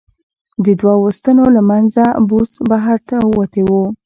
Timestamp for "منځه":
1.69-2.03